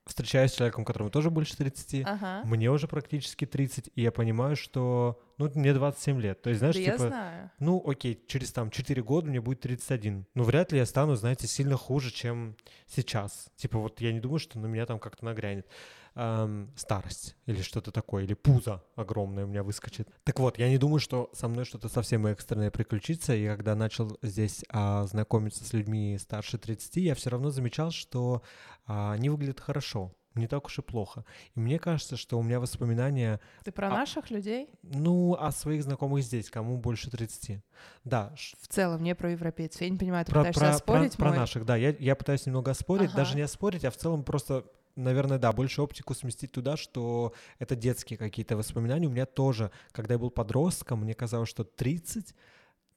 [0.07, 2.43] встречаюсь с человеком, которому тоже больше 30, Ага.
[2.45, 6.43] мне уже практически 30, и я понимаю, что, ну, мне 27 лет.
[6.43, 7.51] То есть, знаешь, Да я типа, знаю.
[7.61, 10.27] ну, окей, через там 4 года мне будет 31.
[10.35, 13.51] Ну, вряд ли я стану, знаете, сильно хуже, чем сейчас.
[13.57, 15.69] Типа, вот я не думаю, что на меня там как-то нагрянет
[16.15, 20.09] ам, старость или что-то такое, или пузо огромное у меня выскочит.
[20.25, 24.19] Так вот, я не думаю, что со мной что-то совсем экстренное приключится, и когда начал
[24.23, 28.43] здесь а, знакомиться с людьми старше 30, я все равно замечал, что
[28.87, 31.25] а, они выглядят хорошо, не так уж и плохо.
[31.57, 34.69] И мне кажется, что у меня воспоминания Ты про А- наших людей?
[34.83, 37.61] ну, о своих знакомых здесь, кому больше 30.
[38.05, 39.81] Да, В целом, не про европейцев.
[39.81, 41.39] Я не понимаю, ты про, пытаешься про- оспорить про- про мой...
[41.39, 41.77] наших, да.
[41.77, 43.17] Я, я пытаюсь немного оспорить, Ага.
[43.17, 44.65] даже не оспорить, а в целом просто,
[45.01, 49.07] наверное, да, больше оптику сместить туда, что это детские какие-то воспоминания.
[49.07, 52.35] У меня тоже, когда я был подростком, мне казалось, что 30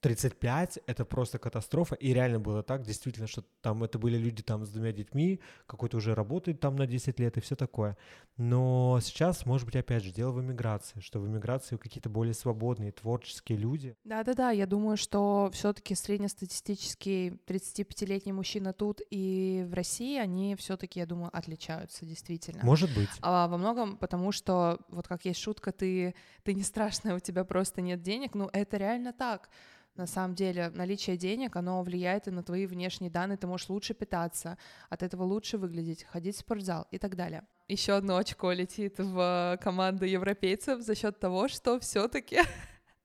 [0.04, 4.66] 35— это просто катастрофа, и реально было так, действительно, что там это были люди там
[4.66, 7.96] с двумя детьми, какой-то уже работает там на 10 лет и все такое.
[8.36, 12.92] Но сейчас, может быть, опять же, дело в эмиграции, что в эмиграции какие-то более свободные,
[12.92, 13.96] творческие люди.
[14.04, 20.76] Да-да-да, я думаю, что все таки среднестатистический 35-летний мужчина тут и в России, они все
[20.76, 22.62] таки я думаю, отличаются действительно.
[22.62, 23.08] Может быть.
[23.22, 27.44] А во многом потому, что вот как есть шутка, ты, ты не страшная, у тебя
[27.44, 28.34] просто нет денег.
[28.34, 29.48] Ну, это реально так.
[29.96, 33.36] На самом деле, наличие денег, оно влияет и на твои внешние данные.
[33.36, 34.58] Ты можешь лучше питаться,
[34.90, 37.46] от этого лучше выглядеть, ходить в спортзал и так далее.
[37.68, 42.40] Еще одно очко летит в команду европейцев за счет того, что все-таки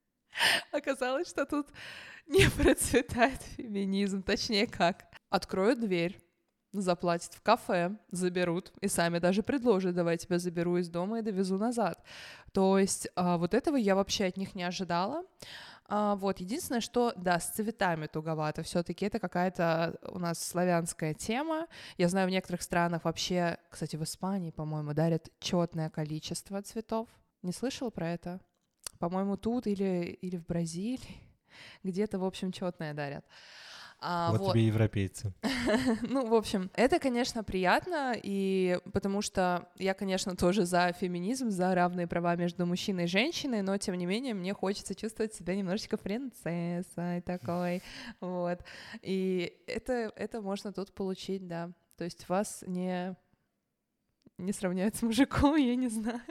[0.71, 1.67] оказалось, что тут
[2.25, 4.23] не процветает феминизм.
[4.23, 5.05] Точнее, как?
[5.29, 6.19] Откроют дверь,
[6.71, 11.57] заплатят в кафе, заберут и сами даже предложат, давай тебя заберу из дома и довезу
[11.57, 12.03] назад.
[12.51, 15.23] То есть а, вот этого я вообще от них не ожидала.
[15.91, 21.15] А, вот, единственное, что, да, с цветами туговато, все таки это какая-то у нас славянская
[21.15, 21.67] тема.
[21.97, 27.09] Я знаю, в некоторых странах вообще, кстати, в Испании, по-моему, дарят четное количество цветов.
[27.41, 28.39] Не слышал про это?
[28.99, 31.23] По-моему, тут или, или в Бразилии
[31.83, 33.25] где-то, в общем, четное дарят.
[34.01, 35.33] А, вот, тебе европейцы.
[36.01, 41.75] ну, в общем, это, конечно, приятно, и потому что я, конечно, тоже за феминизм, за
[41.75, 45.97] равные права между мужчиной и женщиной, но, тем не менее, мне хочется чувствовать себя немножечко
[45.97, 47.83] принцессой такой,
[48.21, 48.63] вот.
[49.01, 51.71] И это, это можно тут получить, да.
[51.97, 53.17] То есть вас не,
[54.37, 56.21] не сравняют с мужиком, я не знаю.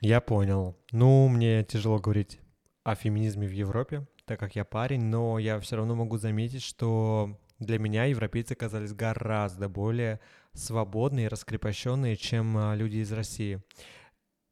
[0.00, 0.76] Я понял.
[0.92, 2.38] Ну, мне тяжело говорить
[2.84, 7.40] о феминизме в Европе, так как я парень, но я все равно могу заметить, что
[7.58, 10.20] для меня европейцы казались гораздо более
[10.52, 13.62] свободные и раскрепощенные, чем а, люди из России.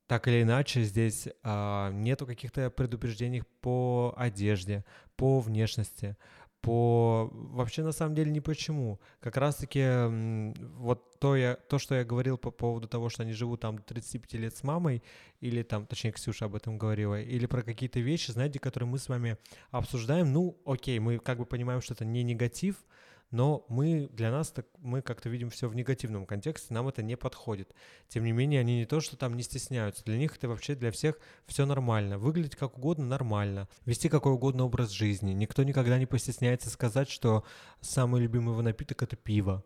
[0.07, 4.85] Так или иначе, здесь а, нету каких-то предупреждений по одежде,
[5.17, 6.17] по внешности,
[6.67, 8.99] по вообще на самом деле ни почему.
[9.21, 9.87] Как раз-таки
[10.79, 13.85] вот то, я, то, что я говорил по поводу того, что они живут там до
[13.85, 15.05] 35 лет с мамой,
[15.41, 19.09] или там, точнее, Ксюша об этом говорила, или про какие-то вещи, знаете, которые мы с
[19.09, 19.39] вами
[19.71, 22.85] обсуждаем, ну, окей, мы как бы понимаем, что это не негатив,
[23.31, 27.17] но мы для нас так мы как-то видим все в негативном контексте, нам это не
[27.17, 27.75] подходит.
[28.09, 30.91] Тем не менее, они не то, что там не стесняются, для них это вообще для
[30.91, 32.19] всех все нормально.
[32.19, 35.33] Выглядеть как угодно нормально, вести какой угодно образ жизни.
[35.33, 37.45] Никто никогда не постесняется сказать, что
[37.81, 39.65] самый любимый его напиток это пиво.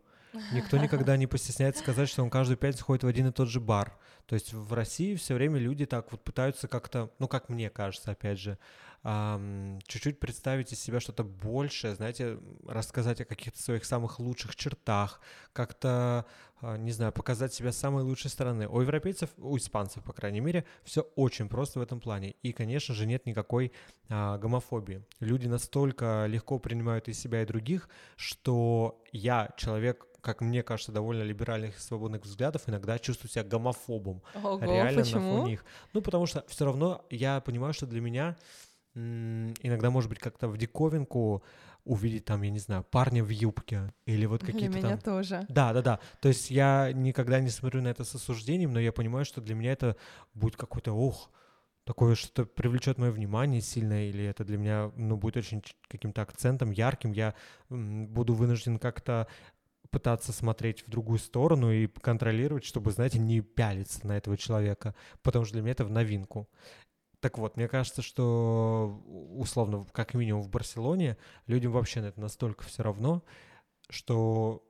[0.53, 3.59] Никто никогда не постесняется сказать, что он каждую пятницу ходит в один и тот же
[3.59, 3.97] бар.
[4.27, 8.11] То есть в России все время люди так вот пытаются как-то, ну как мне кажется,
[8.11, 8.57] опять же,
[9.03, 12.37] чуть-чуть представить из себя что-то большее, знаете,
[12.67, 15.21] рассказать о каких-то своих самых лучших чертах,
[15.53, 16.27] как-то,
[16.61, 18.67] а, не знаю, показать себя с самой лучшей стороны.
[18.67, 22.35] У европейцев, у испанцев, по крайней мере, все очень просто в этом плане.
[22.43, 23.71] И, конечно же, нет никакой
[24.07, 25.03] а, гомофобии.
[25.19, 31.23] Люди настолько легко принимают и себя, и других, что я, человек, как мне кажется, довольно
[31.23, 35.37] либеральных и свободных взглядов, иногда чувствую себя гомофобом Ого, реально на почему?
[35.37, 35.65] фоне их.
[35.93, 38.37] Ну, потому что все равно я понимаю, что для меня
[38.93, 41.43] иногда, может быть, как-то в диковинку
[41.83, 44.99] увидеть там, я не знаю, парня в юбке или вот Для какие-то меня там...
[44.99, 45.45] тоже.
[45.49, 45.99] Да, да, да.
[46.19, 49.55] То есть я никогда не смотрю на это с осуждением, но я понимаю, что для
[49.55, 49.95] меня это
[50.33, 51.31] будет какой-то, ух,
[51.83, 56.71] такое что-то привлечет мое внимание сильно, или это для меня, ну, будет очень каким-то акцентом
[56.71, 57.11] ярким.
[57.11, 57.33] Я
[57.69, 59.27] буду вынужден как-то
[59.89, 65.45] пытаться смотреть в другую сторону и контролировать, чтобы, знаете, не пялиться на этого человека, потому
[65.45, 66.47] что для меня это в новинку.
[67.21, 68.99] Так вот, мне кажется, что
[69.35, 73.23] условно, как минимум в Барселоне, людям вообще на это настолько все равно,
[73.89, 74.63] что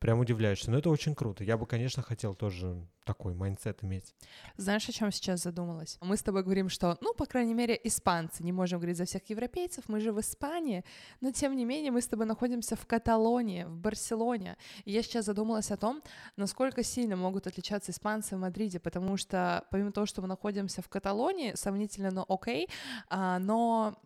[0.00, 0.70] прям удивляешься.
[0.70, 1.44] Но это очень круто.
[1.44, 4.14] Я бы, конечно, хотел тоже такой mindset иметь.
[4.56, 5.98] Знаешь, о чем сейчас задумалась?
[6.00, 9.28] Мы с тобой говорим, что, ну, по крайней мере, испанцы, не можем говорить за всех
[9.30, 10.84] европейцев, мы же в Испании,
[11.20, 14.56] но тем не менее мы с тобой находимся в Каталонии, в Барселоне.
[14.84, 16.02] И я сейчас задумалась о том,
[16.36, 20.88] насколько сильно могут отличаться испанцы в Мадриде, потому что помимо того, что мы находимся в
[20.88, 22.68] Каталонии, сомнительно, но окей,
[23.08, 23.96] а, но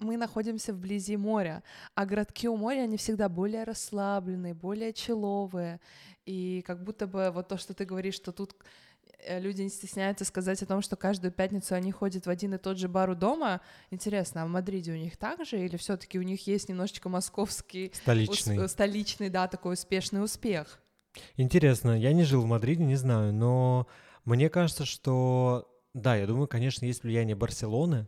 [0.00, 1.62] мы находимся вблизи моря,
[1.94, 5.80] а городки у моря, они всегда более расслабленные, более чилловые,
[6.26, 8.54] и как будто бы вот то, что ты говоришь, что тут
[9.18, 12.58] э, люди не стесняются сказать о том, что каждую пятницу они ходят в один и
[12.58, 13.60] тот же бар у дома.
[13.90, 17.08] Интересно, а в Мадриде у них так же, или все таки у них есть немножечко
[17.08, 17.92] московский...
[17.94, 18.64] Столичный.
[18.64, 20.80] Ус- столичный, да, такой успешный успех?
[21.36, 23.86] Интересно, я не жил в Мадриде, не знаю, но
[24.24, 25.66] мне кажется, что...
[25.92, 28.06] Да, я думаю, конечно, есть влияние Барселоны,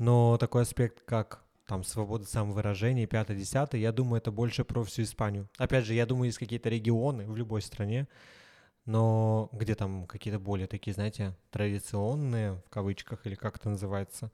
[0.00, 5.02] но такой аспект, как там свобода самовыражения, пятое, десятое, я думаю, это больше про всю
[5.02, 5.46] Испанию.
[5.58, 8.08] Опять же, я думаю, есть какие-то регионы в любой стране,
[8.86, 14.32] но где там какие-то более такие, знаете, традиционные, в кавычках, или как это называется,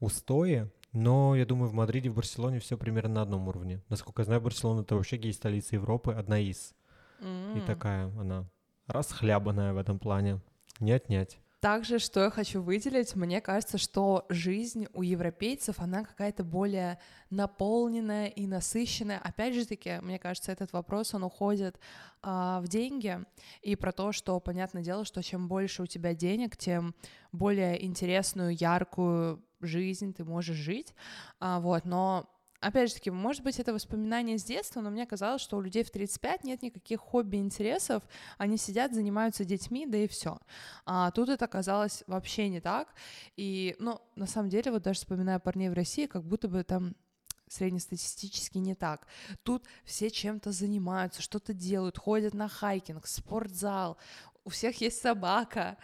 [0.00, 3.82] устои, но я думаю, в Мадриде, в Барселоне все примерно на одном уровне.
[3.88, 6.74] Насколько я знаю, Барселона это вообще гей-столица Европы, одна из.
[7.20, 7.58] Mm.
[7.58, 8.50] И такая она
[8.88, 10.40] расхлябанная в этом плане.
[10.80, 11.38] Не отнять.
[11.64, 16.98] Также, что я хочу выделить, мне кажется, что жизнь у европейцев, она какая-то более
[17.30, 19.18] наполненная и насыщенная.
[19.18, 21.80] Опять же таки, мне кажется, этот вопрос, он уходит
[22.20, 23.18] а, в деньги.
[23.62, 26.94] И про то, что, понятное дело, что чем больше у тебя денег, тем
[27.32, 30.94] более интересную, яркую жизнь ты можешь жить,
[31.40, 32.28] а, вот, но
[32.64, 35.84] опять же таки, может быть, это воспоминание с детства, но мне казалось, что у людей
[35.84, 38.02] в 35 нет никаких хобби, интересов,
[38.38, 40.38] они сидят, занимаются детьми, да и все.
[40.86, 42.88] А тут это оказалось вообще не так.
[43.36, 46.94] И, ну, на самом деле, вот даже вспоминая парней в России, как будто бы там
[47.48, 49.06] среднестатистически не так.
[49.42, 53.98] Тут все чем-то занимаются, что-то делают, ходят на хайкинг, спортзал,
[54.44, 55.78] у всех есть собака.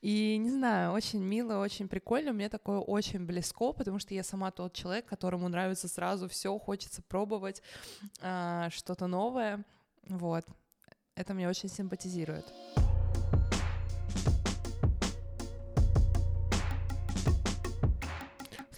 [0.00, 2.32] И не знаю, очень мило, очень прикольно.
[2.32, 7.02] Мне такое очень близко, потому что я сама тот человек, которому нравится сразу все, хочется
[7.02, 7.62] пробовать
[8.20, 9.64] а, что-то новое.
[10.08, 10.44] Вот.
[11.16, 12.46] Это мне очень симпатизирует.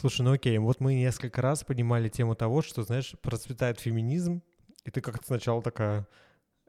[0.00, 4.42] Слушай, ну окей, вот мы несколько раз поднимали тему того, что, знаешь, процветает феминизм,
[4.84, 6.06] и ты как-то сначала такая,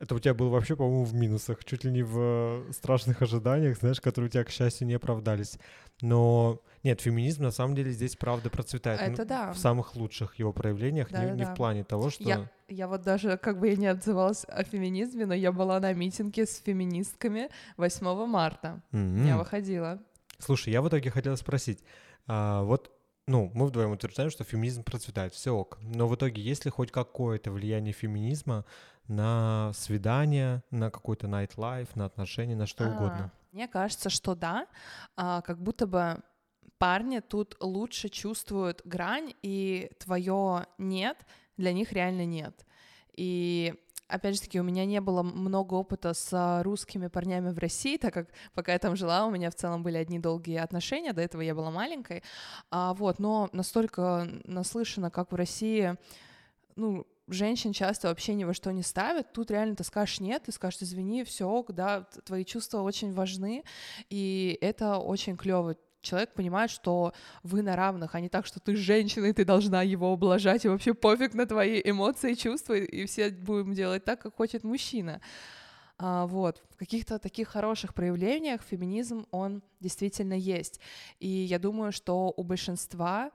[0.01, 3.77] это у тебя было вообще, по-моему, в минусах, чуть ли не в э, страшных ожиданиях,
[3.77, 5.59] знаешь, которые у тебя, к счастью, не оправдались.
[6.01, 8.99] Но нет, феминизм на самом деле здесь правда процветает.
[8.99, 9.53] Это ну, да.
[9.53, 11.53] В самых лучших его проявлениях, да, не, да, не да.
[11.53, 12.23] в плане того, что...
[12.23, 15.93] Я, я вот даже, как бы я не отзывалась о феминизме, но я была на
[15.93, 18.81] митинге с феминистками 8 марта.
[18.93, 19.27] Mm-hmm.
[19.27, 19.99] Я выходила.
[20.39, 21.83] Слушай, я в итоге хотел спросить,
[22.25, 22.91] а, вот
[23.27, 25.77] ну, мы вдвоем утверждаем, что феминизм процветает, все ок.
[25.81, 28.65] Но в итоге есть ли хоть какое-то влияние феминизма
[29.07, 33.31] на свидания, на какой-то nightlife, на отношения, на что А, угодно?
[33.51, 34.67] Мне кажется, что да,
[35.15, 36.19] а, как будто бы
[36.77, 41.17] парни тут лучше чувствуют грань, и твое нет
[41.57, 42.65] для них реально нет.
[43.15, 43.75] И
[44.12, 48.13] опять же таки, у меня не было много опыта с русскими парнями в России, так
[48.13, 51.41] как пока я там жила, у меня в целом были одни долгие отношения, до этого
[51.41, 52.24] я была маленькой,
[52.69, 55.95] а, вот, но настолько наслышана, как в России,
[56.76, 60.52] ну, женщин часто вообще ни во что не ставят, тут реально ты скажешь нет, ты
[60.52, 63.63] скажешь извини, все, да, твои чувства очень важны,
[64.10, 68.75] и это очень клево человек понимает, что вы на равных, а не так, что ты
[68.75, 73.29] женщина, и ты должна его ублажать, и вообще пофиг на твои эмоции, чувства, и все
[73.29, 75.21] будем делать так, как хочет мужчина.
[75.97, 80.79] А, вот, в каких-то таких хороших проявлениях феминизм, он действительно есть.
[81.19, 83.31] И я думаю, что у большинства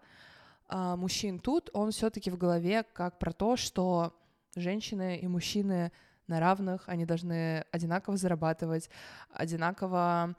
[0.68, 4.12] а, мужчин тут, он все таки в голове как про то, что
[4.56, 5.92] женщины и мужчины
[6.26, 8.90] на равных, они должны одинаково зарабатывать,
[9.30, 10.34] одинаково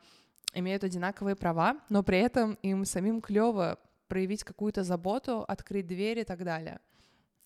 [0.53, 6.23] имеют одинаковые права, но при этом им самим клево проявить какую-то заботу, открыть дверь и
[6.23, 6.79] так далее.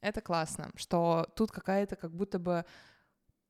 [0.01, 2.65] Это классно, что тут какая-то как будто бы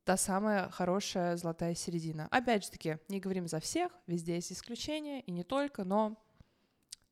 [0.03, 2.27] та самая хорошая золотая середина.
[2.31, 6.17] Опять же таки, не говорим за всех, везде есть исключения, и не только, но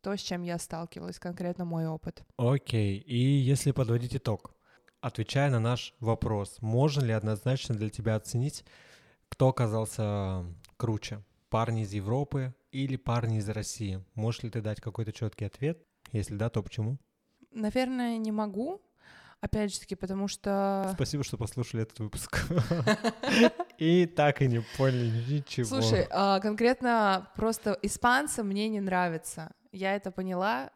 [0.01, 2.23] то, с чем я сталкивалась, конкретно мой опыт.
[2.37, 4.55] Окей, и если подводить итог,
[5.01, 8.65] отвечая на наш вопрос, можно ли однозначно для тебя оценить,
[9.29, 10.45] кто оказался
[10.77, 14.03] круче, парни из Европы или парни из России?
[14.15, 15.83] Можешь ли ты дать какой-то четкий ответ?
[16.11, 16.97] Если да, то почему?
[17.51, 18.81] Наверное, не могу.
[19.41, 20.91] Опять же таки, потому что...
[20.95, 22.45] Спасибо, что послушали этот выпуск.
[23.77, 25.65] И так и не поняли ничего.
[25.65, 29.51] Слушай, а, конкретно просто испанцам мне не нравится.
[29.71, 30.71] Я это поняла.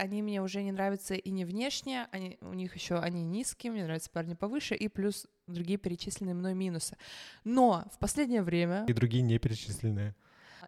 [0.00, 3.72] А, они мне уже не нравятся и не внешне, они, у них еще они низкие,
[3.72, 6.96] мне нравятся парни повыше, и плюс другие перечисленные мной минусы.
[7.44, 8.84] Но в последнее время...
[8.88, 10.14] И другие не перечисленные.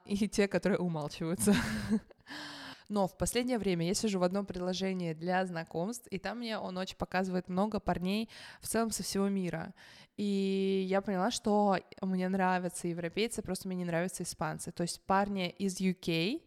[0.05, 1.55] И те, которые умалчиваются.
[2.89, 6.77] Но в последнее время я сижу в одном приложении для знакомств, и там мне он
[6.77, 8.29] очень показывает много парней
[8.61, 9.73] в целом со всего мира.
[10.19, 14.73] И я поняла, что мне нравятся европейцы, просто мне не нравятся испанцы.
[14.73, 16.43] То есть парни из UK,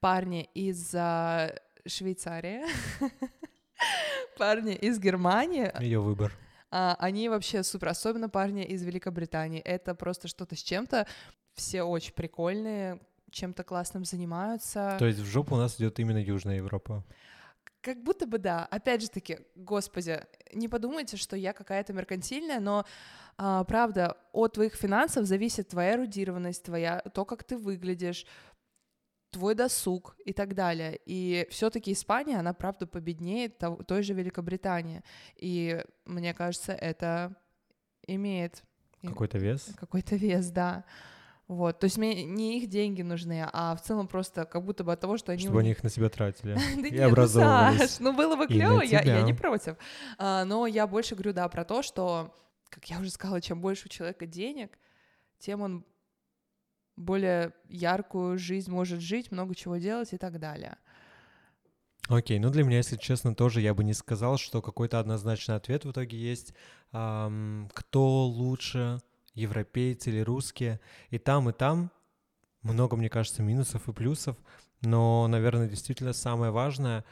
[0.00, 0.94] парни из
[1.88, 2.62] Швейцарии,
[4.38, 5.72] парни из Германии.
[5.82, 6.32] Ее выбор.
[6.72, 9.60] Uh, они вообще супер, особенно парни из Великобритании.
[9.60, 11.06] Это просто что-то с чем-то.
[11.54, 14.96] Все очень прикольные, чем-то классным занимаются.
[14.98, 17.04] То есть в жопу у нас идет именно Южная Европа.
[17.80, 18.66] Как будто бы да.
[18.66, 20.20] Опять же таки, господи,
[20.52, 22.84] не подумайте, что я какая-то меркантильная, но
[23.38, 28.26] а, правда, от твоих финансов зависит твоя эрудированность, твоя, то, как ты выглядишь,
[29.36, 30.98] твой досуг и так далее.
[31.04, 35.02] И все-таки Испания, она правда победнее той же Великобритании.
[35.36, 37.36] И мне кажется, это
[38.06, 38.62] имеет
[39.02, 39.74] какой-то вес.
[39.78, 40.84] Какой-то вес, да.
[41.48, 44.92] Вот, то есть мне не их деньги нужны, а в целом просто как будто бы
[44.92, 45.42] от того, что они...
[45.42, 48.00] Чтобы они их на себя тратили и нет, образовывались.
[48.00, 49.76] Ну, ну было бы клево, я, я не против.
[50.18, 52.34] А, но я больше говорю, да, про то, что,
[52.68, 54.76] как я уже сказала, чем больше у человека денег,
[55.38, 55.84] тем он
[56.96, 60.76] более яркую жизнь может жить, много чего делать и так далее.
[62.08, 65.56] Окей, okay, ну для меня, если честно, тоже я бы не сказал, что какой-то однозначный
[65.56, 66.54] ответ в итоге есть.
[66.92, 69.00] Эм, кто лучше,
[69.34, 70.80] европейцы или русские.
[71.10, 71.90] И там, и там
[72.62, 74.36] много, мне кажется, минусов и плюсов,
[74.82, 77.04] но, наверное, действительно самое важное,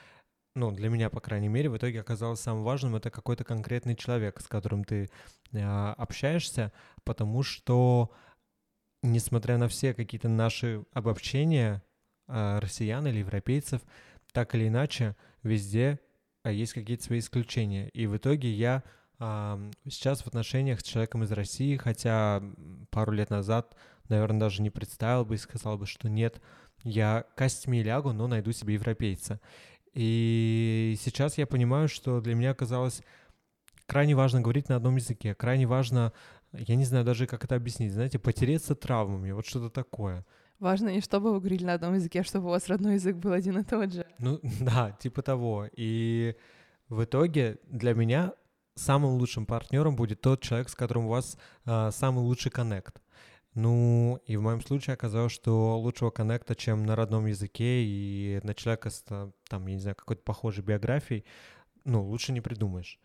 [0.55, 4.41] ну, для меня, по крайней мере, в итоге оказалось самым важным, это какой-то конкретный человек,
[4.41, 5.11] с которым ты
[5.53, 5.61] э,
[5.97, 6.72] общаешься,
[7.03, 8.12] потому что,
[9.05, 11.82] несмотря на все какие-то наши обобщения
[12.26, 13.82] э, россиян или европейцев,
[14.32, 16.00] так или иначе, везде
[16.42, 17.88] э, есть какие-то свои исключения.
[17.90, 18.82] И в итоге я
[19.88, 22.42] сейчас в отношениях с человеком из России, хотя
[22.90, 23.76] пару лет назад,
[24.09, 26.42] наверное, даже не представил бы и сказал бы, что нет,
[26.82, 29.40] я костьми лягу, но найду себе европейца.
[29.94, 33.02] И сейчас я понимаю, что для меня оказалось
[33.86, 36.12] крайне важно говорить на одном языке, крайне важно,
[36.59, 40.24] я не знаю даже, как это объяснить, знаете, потереться травмами, вот что-то такое.
[40.59, 43.32] Важно не чтобы вы говорили на одном языке, а чтобы у вас родной язык был
[43.32, 44.07] один и тот же.
[44.18, 45.68] Ну да, типа того.
[45.76, 46.36] И
[46.88, 48.32] в итоге для меня
[48.74, 51.36] самым лучшим партнером будет тот человек, с которым у вас
[51.66, 53.00] э, самый лучший коннект.
[53.55, 58.52] Ну, и в моем случае оказалось, что лучшего коннекта, чем на родном языке и на
[58.52, 59.05] человека с,
[59.48, 61.24] там, я не знаю, какой-то похожей биографией,
[61.84, 62.98] ну, лучше не придумаешь.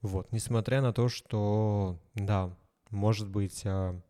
[0.00, 2.56] Вот, несмотря на то, что, да,
[2.90, 4.00] может быть, э,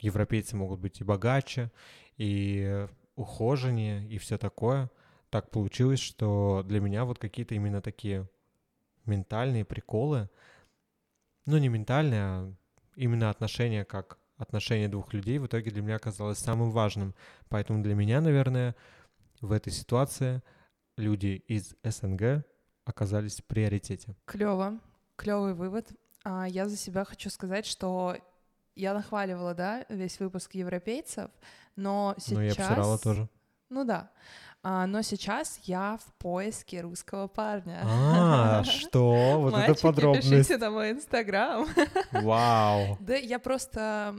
[0.00, 1.70] европейцы могут быть и богаче,
[2.16, 4.90] и ухоженнее, и все такое,
[5.30, 8.28] так получилось, что для меня вот какие-то именно такие
[9.04, 10.30] ментальные приколы,
[11.46, 12.52] ну не ментальные, а
[12.96, 17.14] именно отношения как отношения двух людей в итоге для меня оказалось самым важным.
[17.48, 18.76] Поэтому для меня, наверное,
[19.40, 20.42] в этой ситуации
[20.96, 22.44] люди из СНГ
[22.84, 24.16] оказались в приоритете.
[24.24, 24.78] Клево,
[25.16, 25.90] клевый вывод.
[26.24, 28.16] А я за себя хочу сказать, что
[28.74, 31.30] я нахваливала, да, весь выпуск европейцев,
[31.76, 32.36] но сейчас...
[32.36, 33.28] Ну, я обсирала тоже.
[33.70, 34.10] Ну да.
[34.62, 37.80] А, но сейчас я в поиске русского парня.
[37.84, 39.40] А, что?
[39.40, 40.28] Вот это подробность.
[40.28, 41.66] пишите на мой инстаграм.
[42.12, 42.96] Вау.
[43.00, 44.16] Да, я просто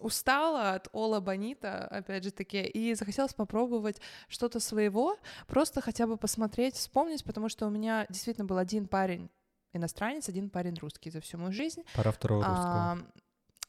[0.00, 5.16] устала от Ола Бонита, опять же таки, и захотелось попробовать что-то своего,
[5.48, 9.28] просто хотя бы посмотреть, вспомнить, потому что у меня действительно был один парень
[9.72, 11.82] иностранец, один парень русский за всю мою жизнь.
[11.94, 12.98] Пора второго русского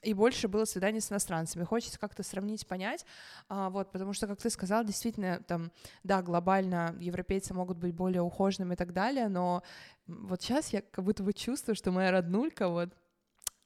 [0.01, 1.63] и больше было свиданий с иностранцами.
[1.63, 3.05] Хочется как-то сравнить, понять,
[3.47, 5.71] а, вот, потому что, как ты сказал, действительно, там,
[6.03, 9.63] да, глобально европейцы могут быть более ухоженными и так далее, но
[10.07, 12.89] вот сейчас я как будто бы чувствую, что моя роднулька, вот,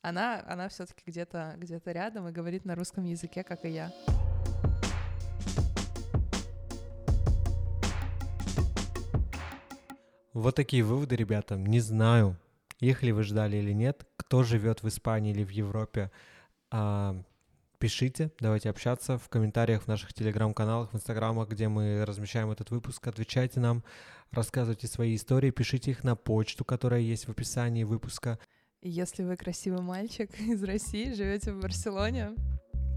[0.02, 3.94] она, она все-таки где-то где рядом и говорит на русском языке, как и я.
[10.34, 11.56] Вот такие выводы, ребята.
[11.56, 12.38] Не знаю,
[12.80, 16.12] их ли вы ждали или нет, кто живет в Испании или в Европе,
[16.72, 17.16] а,
[17.78, 23.06] пишите, давайте общаться в комментариях в наших телеграм-каналах, в инстаграмах, где мы размещаем этот выпуск.
[23.06, 23.84] Отвечайте нам,
[24.32, 28.40] рассказывайте свои истории, пишите их на почту, которая есть в описании выпуска.
[28.82, 32.32] Если вы красивый мальчик из России, живете в Барселоне,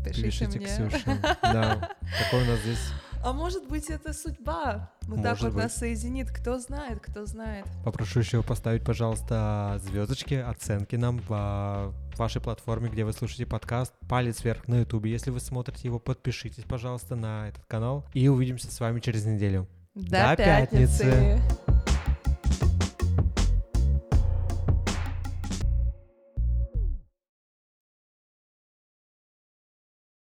[0.04, 0.68] пишите, пишите мне.
[0.68, 1.04] Ксюше.
[1.42, 1.90] Да,
[2.24, 2.92] такой у нас здесь
[3.26, 4.92] а может быть, это судьба.
[5.02, 5.64] Вот может так вот быть.
[5.64, 6.30] нас соединит.
[6.30, 7.66] Кто знает, кто знает.
[7.84, 13.92] Попрошу еще поставить, пожалуйста, звездочки, оценки нам в вашей платформе, где вы слушаете подкаст.
[14.08, 15.10] Палец вверх на Ютубе.
[15.10, 18.04] Если вы смотрите его, подпишитесь, пожалуйста, на этот канал.
[18.14, 19.66] И увидимся с вами через неделю.
[19.96, 20.98] До, До пятницы.
[20.98, 21.75] пятницы.